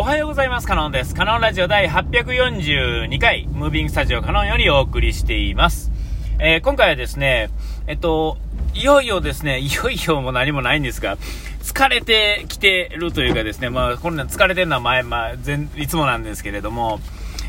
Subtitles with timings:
[0.00, 0.68] おはようございます。
[0.68, 1.12] カノンです。
[1.12, 5.90] カノンラジオ第842回、ムービングスタジオカノンよりお送りしています。
[6.38, 7.50] えー、今回はですね、
[7.88, 8.38] えっと、
[8.74, 11.16] いよいよですね、 いよいよも何もないんですが、
[11.64, 17.00] 疲れてきてるというかですね、まあ、こんな疲れてるのは前、まあ、全、いつもなんですけれども、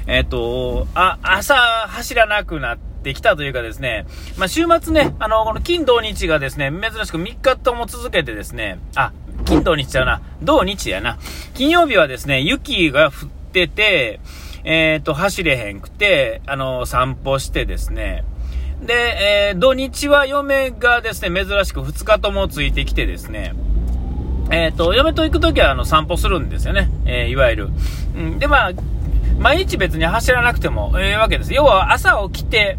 [0.07, 4.05] えっと、あ、朝走らなくなって、っきたというかですね、
[4.37, 9.13] まあ、週末ね、あの、この金土日がですね、珍しく3日とも続けてですね、あ、
[9.49, 11.17] 金土日ちゃうな、土日やな。
[11.55, 14.19] 金曜日はですね、雪が降ってて、
[14.63, 18.23] えっ、ー、と、走れへんくて、あの、散歩してですね、
[18.85, 18.93] で、
[19.49, 23.55] えー、土日は嫁がですね、珍しく2日ともついてきてですね、
[24.51, 26.89] えっ、ー、と、嫁と行くときはあの散歩するんですよね。
[27.05, 27.69] えー、いわゆる。
[28.15, 28.71] うん、で、まあ、
[29.39, 31.55] 毎日別に走らなくてもええわけです。
[31.55, 32.77] 要は朝起きて、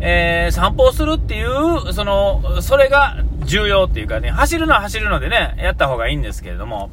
[0.00, 6.90] えー、散歩するっていう、その、それが重要っていうかね、走るのは走るのでね、やった方がいいんですけれども、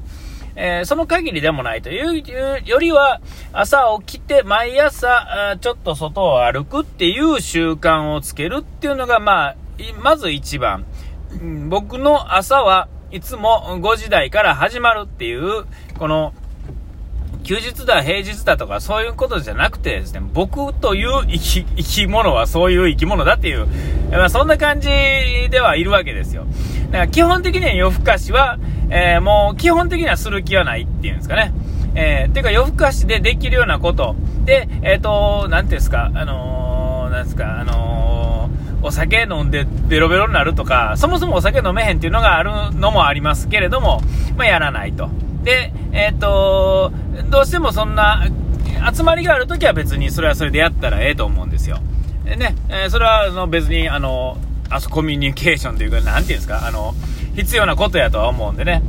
[0.56, 3.22] えー、その限りでもないというよりは、
[3.52, 9.56] 朝起きて毎朝、ちょっと外を歩くっていう習慣をつけるっていうのが、まあ、
[10.02, 10.86] まず一番。
[11.70, 15.66] 僕の朝はいつも5時台から始まるっていう、
[15.98, 16.34] この、
[17.44, 23.68] 休日だ、平日だとか、そういうことじゃなくてですね、僕という生き生き物はそういう生き物だっていう、
[24.12, 26.46] まあ、そんな感じではいるわけですよ。
[26.92, 28.58] だから基本的には夜更かしは、
[28.90, 31.54] えー、もう基本的にはする気はないっていうんですかね。
[31.96, 34.16] えー、ていうか夜更かしでできるようなこと。
[34.46, 44.02] で、えっ、ー、と、なんていうんですか、あのー、なんですか、あのー、お酒飲んでベロベロになるとか、そもそもお酒飲めへんっていうのがあるのもありますけれども、
[44.38, 45.10] まあ、やらないと。
[45.44, 46.92] で、えっ、と、
[47.30, 48.28] どうしてもそんな、
[48.94, 51.80] 集まりがあるときは別にそれはそれでやったらええと思うんですよ。
[52.26, 54.38] ね、えー、それはあの別に、あの、
[54.70, 56.94] あそコミュニケーションというか、なんていうんですか、あの、
[57.36, 58.82] 必要なことやとは思うんでね。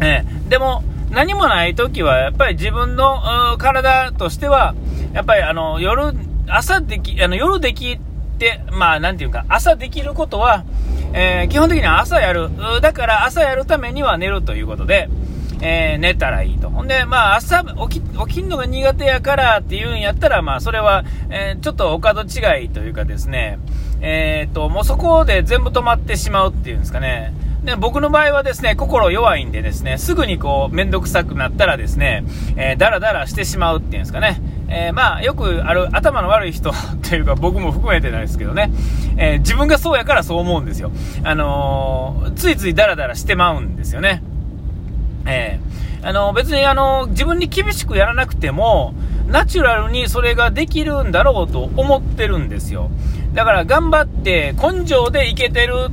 [0.00, 4.74] えー、でも、何もないときは、やっぱり自分の体としては、
[5.12, 6.14] やっぱりあの、夜、
[6.46, 7.98] 朝でき、あの、夜でき
[8.38, 10.64] て、まあ、なんていうか、朝できることは、
[11.12, 12.48] えー、基本的には朝やる。
[12.80, 15.08] だから朝やるためには寝るということで、
[15.62, 16.70] えー、寝たらいいと。
[16.70, 23.58] ほんで、まあ、朝起き、起きんのが苦手やからっていうんやったら、まあ、それは、えー、ちょっとお門違いというかですね、
[24.00, 27.34] えー、っと、もうそこで全部止まってしまうっていうんですかね。
[27.64, 32.24] で、僕の場合はですね、心弱いんでですね、すぐにこう、めんどくさくなったらですね、
[32.56, 34.40] えー、だらだらしてしまうっていうんですかね。
[34.68, 36.72] えー、まあ、よくある頭の悪い人
[37.02, 38.70] というか僕も含めてなんですけどね、
[39.16, 40.92] えー、自分がそうやからそう思うんですよ。
[41.24, 44.22] あのー、ついついダラダラしてまうんですよね。
[45.26, 48.94] えー、あの、別にあの、自分に厳しくやらなくても、
[49.28, 52.90] ナチュラルにそれができるんだろうと思ってるんですよ。
[53.32, 55.86] だから頑張って根性でいけてる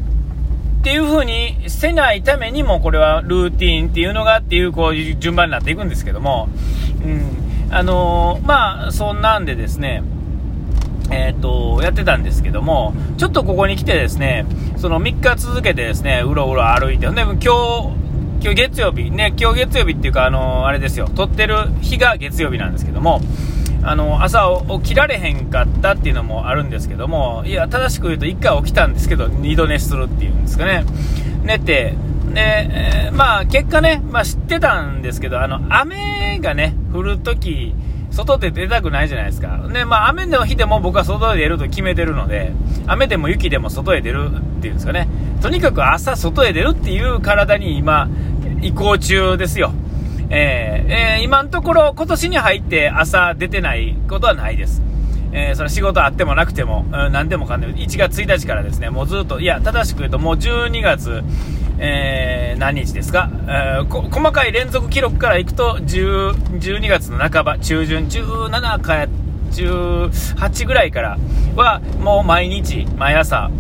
[0.79, 6.49] っていう風にせないためにも、これはルーティンっていうのがっていう、こういう順番になっていくんですけども、
[7.03, 10.01] うん、あのー、まあ、そんなんでですね、
[11.11, 14.45] えー、っと、やってたんですけども、ちょっとここに来てですね、
[14.77, 18.06] その3日続けてですね、うろうろ歩いて、で、今日、
[18.39, 23.19] 今日月曜日、ね、今日月曜日っていうか、あのあれですよ、撮ってる日が月曜日なんですけども、
[23.83, 30.85] あの朝起きられへんかったっていうのもあるんですけども、いや、正しく言うと1回起きたんですけど、2度寝するっていうんですかね。
[31.43, 31.95] 寝て、
[32.33, 37.73] で、えー、まあ、結果ね、まあ、知ってたんですけど、あの、雨がね、降るとき、
[38.11, 39.57] 外で出たくないじゃないですか。
[39.69, 42.51] ね、まあ、雨の日でも僕は外で出ると決めてるので、
[42.85, 45.07] 雨でも雪でも外へ出るっていうんですかね。
[45.41, 48.09] とにかく朝外へ出るっていう体に今、
[48.61, 49.71] 移行中ですよ。
[50.29, 54.81] えー、えー、今のところ今年に入って朝出てないことはないです。
[55.31, 61.23] えー、その仕事あってもなくても、うん、何でもかんでも、1月1日からですね、もうずっと、いや、正しく言うともう12月、
[61.79, 69.07] えー、何日ですか、えー、細かい連続記録からいくと、10 12月の半ば、中旬、17か
[69.51, 71.17] 18ぐらいから
[71.55, 73.51] は、もう毎日、毎朝、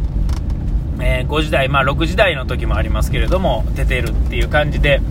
[0.99, 5.01] えー、5時台、まあ6時台の時もありますけれども、出てるっていう感じで、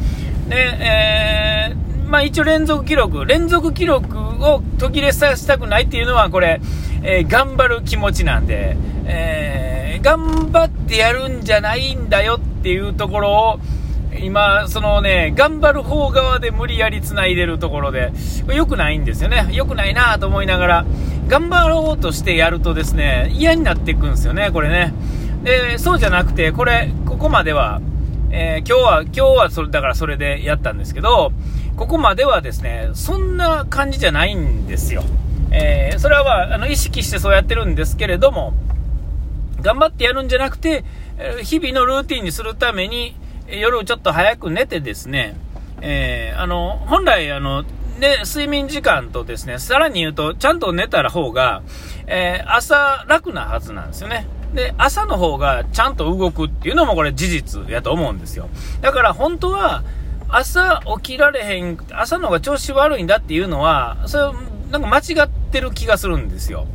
[0.48, 6.60] で、えー、まあ一応連続記録、連続記録を途切れさせたくないっていうのは、これ、
[7.02, 13.60] えー、頑張る気持ちなんで、え、頑張ってやるんじゃないんだよっていうところを、
[14.20, 18.12] 今、そのね、頑張る方側で無理やり繋いでるところで、
[18.48, 19.48] 良くないんですよね。
[19.52, 20.86] 良くないなと思いながら、
[21.28, 24.94] 頑張ろうとしてやるとですね、嫌になっていくんですよね、これね。
[25.46, 27.80] で、そうじゃなくて、これ、ここまでは、
[28.32, 31.30] えー、今日は、今日はそれ、だからそれでやったんですけど、
[31.76, 35.04] ここまではですね、そんな感じじゃないんですよ。
[35.52, 38.54] えー、それは、まあ、あの、意識してそうやってるんですけれども、
[39.62, 40.84] 頑張ってやるんじゃなくて、
[41.44, 43.14] 日々のルーティンにするために、
[43.46, 45.36] 夜ちょっと早く寝てですね、
[45.80, 47.62] えー、あの、本来、あの、
[48.00, 51.62] で、睡眠時間とですね、さらに言うと、ちゃんと寝たら方が、
[52.08, 54.26] えー、朝楽なはずなんですよね。
[54.56, 58.48] で、朝の方がちゃんと動くっていうのもこれ事実やと思うんですよ。
[58.80, 59.84] だから本当は、
[60.28, 64.24] 朝起きられへん、朝の方が調子悪いんだっていうのは、それ、
[64.72, 66.66] なんか間違ってる気がするんですよ。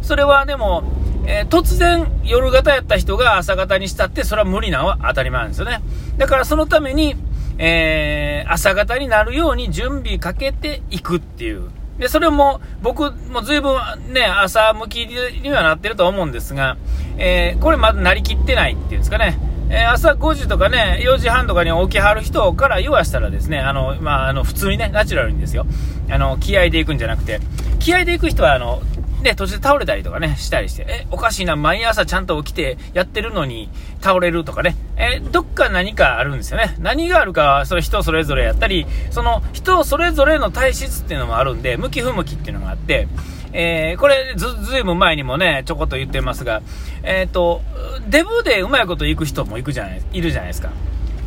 [0.00, 0.84] それはでも、
[1.26, 5.82] えー、突然夜型やった人が朝型にしたって、それは無理なのは当たり前なんですよね。
[6.16, 7.16] だからそのために、
[7.58, 11.70] えー、朝方になるように準備かけていくっていう。
[11.98, 13.78] で、それも僕も随分
[14.12, 16.76] ね、朝向きにはなってると思うんですが、
[17.18, 19.38] えー、これまだなりきってないっていうんですかね。
[19.70, 25.66] えー、朝5時とかね、4時半とかに起きはる人から言わしたらですね、あの、まあ、あの、普通にね、ナチュラルにですよ。
[26.10, 27.40] あの、気合で行くんじゃなくて、
[27.78, 28.82] 気合で行く人は、あの、
[29.24, 33.70] で、途中で倒れたりとかね、したりして、え、おかしいな、毎朝ちゃんと起きてやってるのに
[34.02, 36.76] 倒れるとかね、え、どっか何かあるんですよね。
[36.78, 43.08] 何があるかは、それ人それぞれやったり、その人それぞれの体質っていうのもあるんで、向き不向きっていうのがあって、
[43.56, 46.60] えー、これず、ずいぶん前にもね、ちょこっと言ってますが、
[47.04, 47.62] えっ、ー、と、
[48.08, 50.70] デブでうまいこと行く人も行くじゃない、いるじゃないですか。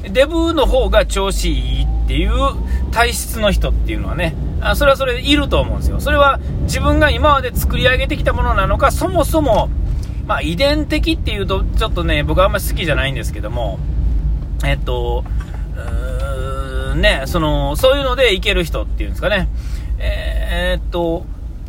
[0.03, 2.31] デブの方が調子いいっていう
[2.91, 6.01] 体質の人っていうのはね、あそれはそれでいると思うんですよ。
[6.01, 9.69] それは自分が今まで作り上げてきたものなのか、そもそも、
[10.25, 13.79] まあ、遺伝的っていうと、ちょっとね、僕はあんまり好きじゃないんですけども、
[14.65, 15.24] えっと、
[16.95, 19.47] ね、その、そういうのでいける人っていうんですかね。
[20.00, 21.25] えー、っと、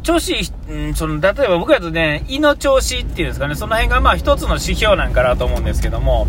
[0.09, 0.35] 調子、
[0.71, 6.27] うん、その、例えば僕だとね、胃の調子っていうんですかね、その辺がまあ一つの指標なんかなと思うんですけども、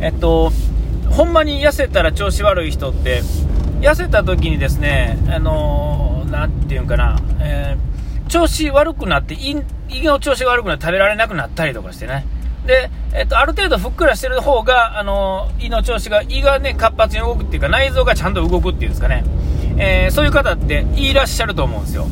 [0.00, 0.50] えっと、
[1.10, 3.20] ほんまに痩せたら調子悪い人って、
[3.82, 12.24] 痩せた時にですね、あのー、なんていうんかな、えー、調子悪くなって胃、胃の調子が悪くなって食べられなくなったりとかしてね。
[12.64, 19.22] で、えっと、ある程度ふっくらしてる方が、あの、胃の調子が、胃がね、活発に動くっていうか、内臓がちゃんと動くっていうんですかね。
[19.76, 22.06] えー、そういう方っていらっしゃると思うんですよ。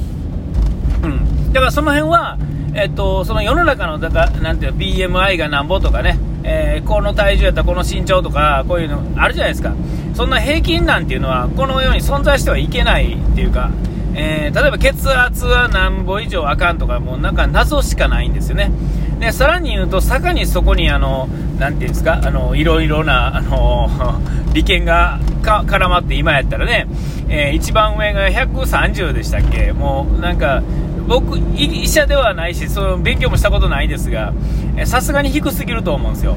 [1.57, 2.37] だからその辺は、
[2.75, 9.73] えっと、その世の中の、だから、なんていうの、BMI がなんぼとかね、えー、この体重やったらこの身長とか、こういうのあるじゃないですか。
[10.13, 13.71] そんな平均なんていうのは、このように存在してはいけないっていうか、
[14.15, 18.71] えー、例えば血圧は何歩以上あかんとか、もうなんか謎しかないんですよね。
[19.19, 21.27] で、さらに言うと、坂にそこにあの、
[21.59, 23.89] なんていうんですか、あの、いろいろな、あの、
[24.53, 26.87] 利権がか絡まって今やったらね、
[27.31, 29.73] えー、一番上が130でしたっけ？
[29.73, 30.63] もうなんか、
[31.07, 34.33] 僕、医者ではないし、その勉強もしたことないですが、
[34.85, 36.37] さすがに低すぎると思うんですよ。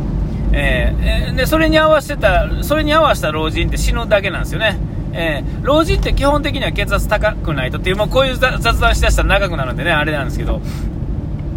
[0.51, 4.77] えー、で、それに合わせた、それに合わせた老人って死ぬだけなんですよね。
[5.11, 10.61] えー、老人って基本的には血圧高くないとっていう、もうこういう雑談しだしたら長くなるんでね、あれなんですけど、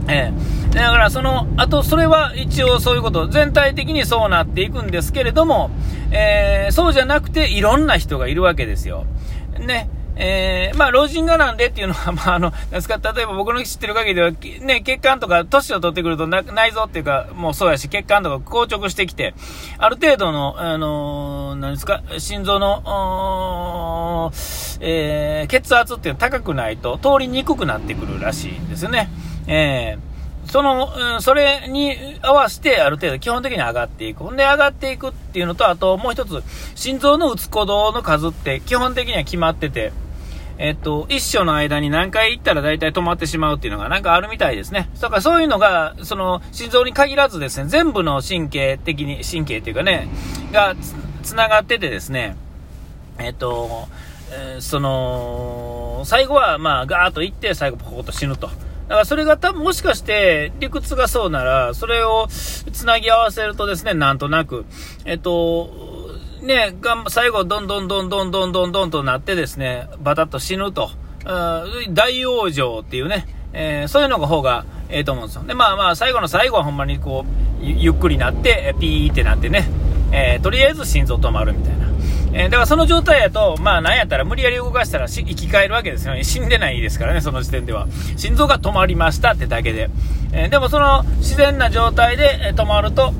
[0.08, 5.70] えー、だからその、あとそれは一応そういうこと、全体的にそうなっていくんですけれども、
[6.10, 9.04] えー、そうじゃなくていろんな人がいるわけですよ。
[9.58, 9.88] ね。
[10.16, 19.34] えー、まあ、老人がなんでっていうのは、 まあ、あの、ですか、例えば僕の知ってる限りでは、ね、血管とか、年を取ってくると内臓っていうか、もうそうやし、血管とか硬直してきて、
[19.78, 24.32] ある程度の、あのー、何ですか、心臓の、
[24.80, 29.10] えー、血圧っていうのは高くないと、通りにくくなってくるらしいんですよね。
[29.46, 30.11] えー
[30.52, 34.22] その、うん、それに合わせてある程度基本的に上がっていく。
[34.22, 36.42] ほんで上がっていくっていうのと、あともう一つ、
[36.74, 39.94] 心臓の打つ鼓動の数って基本的には決まってて、
[40.58, 44.90] えっと、一生の間に何回行ったら大体止まってしまうっていうのがなんかあるみたいですね。
[45.00, 50.06] だからそういうのが、その、心臓に限らずですね、全部の神経的に、神経っていうかね、
[50.52, 50.76] が
[51.22, 52.36] つながっててですね、
[53.18, 53.88] えっと、
[54.30, 58.50] えー、その、最後はまあガーッと行って最後ポコッと死ぬと。
[58.88, 64.64] だからそれが多分もしかして理屈がそうなら、それをつなぎ合わせるとですね、なんとなく、
[65.04, 65.70] えっと、
[66.42, 70.90] ね、が最後、どんどんどんどんどんどんどんとなってですね、バタッと死ぬと。
[71.24, 75.44] 大往生っていうね、えー、そういうのが方がええと思うんですよ。
[75.44, 79.68] で、まあまあ、最後の最後はほんまにこう、ゆっくりなって、ピーってなってね、
[80.10, 81.91] えー、とりあえず心臓止まるみたいな。
[82.34, 86.24] えー、だからその状態やと、まあなんやったら無理やり動かしたら生き返るわけですよね。
[86.24, 87.86] 死んでないですからね、その時点では。
[88.16, 89.90] 心臓が止まりましたってだけで。
[90.32, 93.12] えー、でもその自然な状態で止まると、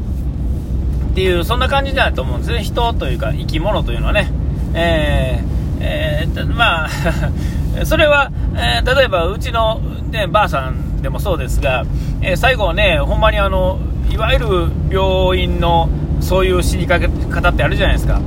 [1.13, 2.63] っていう、そんな感じだと思うんですね。
[2.63, 4.33] 人というか生き物というのはね。
[4.75, 6.89] えー、えー、まあ
[7.85, 11.85] それは、えー、例えばうちの、ね、ばあさんでもそうですが、
[12.23, 13.79] え、最後はね、ほんまにあの、
[14.11, 14.47] いわゆる
[14.91, 15.89] 病院の
[16.21, 18.21] そういう死にかけ方ってあるじゃないですか。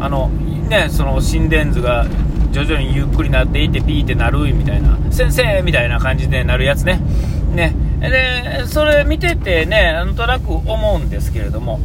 [0.00, 2.06] あの、ね、その心電図が
[2.52, 7.00] 徐々にゆっくりなっていってピーってなるみたいな、先生みたいな感じでなるやつね。
[7.54, 7.74] ね。
[8.00, 11.80] で、それ見ててね、なんとなく思うんですけれども、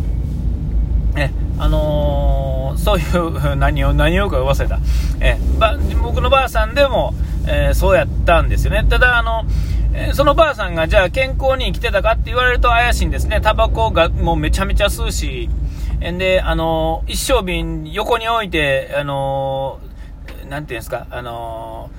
[1.15, 4.79] ね、あのー、そういう何を、何をか忘れた。
[5.19, 7.13] えー、僕のばあさんでも、
[7.47, 8.85] えー、そうやったんですよね。
[8.89, 9.45] ただ、あの、
[10.13, 13.41] そのばあさんがじゃあ健康に生きてたかって言われると怪しいんですね。
[13.41, 15.49] タバコがもうめちゃめちゃ吸うし、
[16.09, 19.79] んで、あの一升瓶横に置いて、あの
[20.49, 21.89] なんていうんですか、あの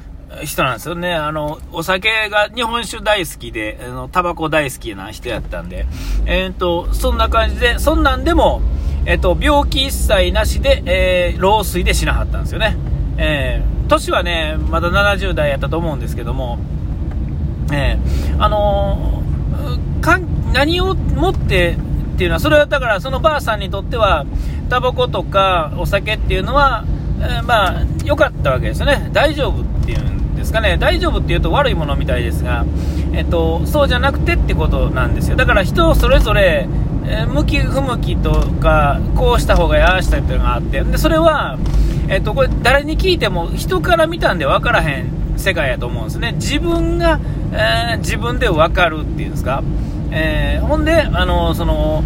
[0.45, 1.15] 人なんですよね。
[1.15, 5.87] あの、お酒が日本酒大好きで、あの、タバコ大好きな人やったんで、
[6.27, 8.63] えっ、と、そんな感じで、そんなんでも、
[9.05, 12.77] えっ、と、病気一切なしで、えー、老衰で死なはったんですよね。
[13.19, 16.59] えー、年はね、まだ70代やったと思うんですけども、
[17.73, 19.23] えー、あの
[20.01, 20.19] か
[20.53, 21.77] 何をもって
[22.23, 24.25] っていうのは、それはだから、そのばあさんにとっては、
[24.69, 26.85] タバコとかお酒っていうのは、
[27.21, 29.11] えー、まあ、良かったわけですよね。
[29.13, 30.77] 大丈夫っていうんですかね。
[30.79, 32.65] 大丈夫っていうと悪いものみたいですが、
[33.13, 35.37] えっと、そうじゃなくてってことなんですよ。
[35.37, 36.69] だから人それぞれ、
[37.07, 41.59] えー、向き不向きとか、こうした方がいい、ああしたいっていうのがあって、で、それは、
[42.09, 46.33] えっと、これ誰に聞いても人から見たんで分からへん世界やと思うんですね。
[46.35, 47.19] 自分が、
[47.53, 49.65] えー、自分で分かるっていうんですか。
[50.13, 52.03] えー、ほんで、あの、その、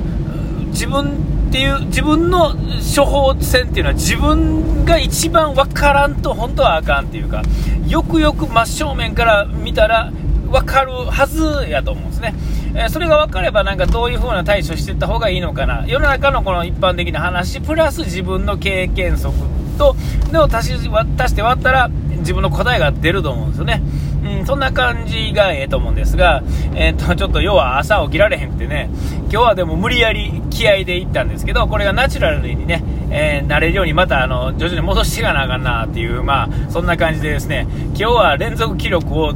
[0.68, 2.54] 自分っていう、自分の
[2.96, 7.42] 処方箋っていうのは自分が一番分からんと本当はあかんっていうか、
[7.88, 10.12] よくよく真正面から見たら
[10.50, 12.34] 分かるはずやと思うんですね。
[12.74, 15.84] え、それが分かればなんかどういう風な対処していった方がいいのかな。
[15.86, 19.34] 世の中のこの一般的な話、プラス自分の経験則
[19.78, 19.96] と、
[20.30, 23.82] でも足し足して割ったら自分の答えが出ると思うんですよね。
[24.26, 26.42] うん、そんな感じがええと思うんですが、
[26.74, 28.90] えー、っと、ちょっと要は朝起きられへんくてね、
[29.30, 39.34] 今日はでも無理やり気合で行ったんですけど、これがナチュラルにね、えー、慣れるようにまたあの、徐々に戻していかなあかんなっていう、まあ、そんな感じでですね、今日は連続記録を、あ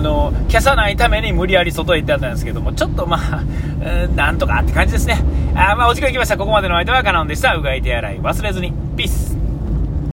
[0.00, 3.42] の、消さないために無理やり外へ行ってたんですけども、ちょっとまあ、
[3.80, 5.18] えー、なんとかって感じですね。
[5.54, 6.36] あまあ、お時間来ました。
[6.36, 7.54] ここまでの間はカノンでした。
[7.54, 8.72] うがい手洗い忘れずに。
[8.96, 9.37] ピース。